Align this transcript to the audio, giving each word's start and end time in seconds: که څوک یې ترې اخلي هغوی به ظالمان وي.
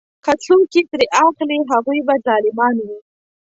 که 0.23 0.31
څوک 0.45 0.69
یې 0.77 0.81
ترې 0.89 1.05
اخلي 1.25 1.59
هغوی 1.71 1.99
به 2.07 2.15
ظالمان 2.25 2.75
وي. 2.85 2.97